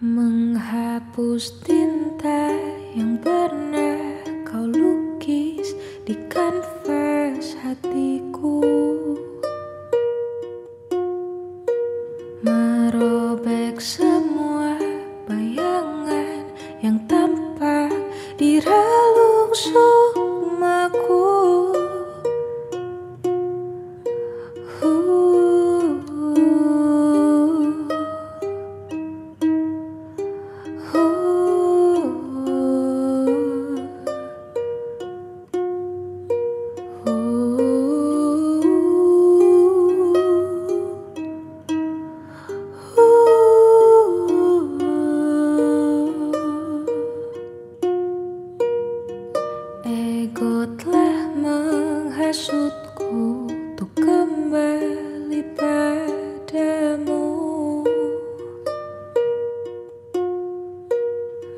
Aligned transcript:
Menghapus 0.00 1.60
tinta 1.60 2.56
yang 2.96 3.20
pernah 3.20 4.00
kau 4.48 4.64
lukis 4.64 5.76
di 6.08 6.16
kanvas 6.24 7.52
hatiku. 7.60 8.64
Merobek 12.40 13.76
semua 13.76 14.80
bayangan 15.28 16.48
yang 16.80 16.96
tampak 17.04 17.92
di 18.40 18.56
relung 18.56 19.52
sukmaku 19.52 19.99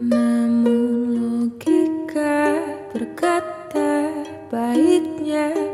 Namun 0.03 1.15
logika 1.15 2.59
berkata 2.91 4.11
baiknya 4.51 5.72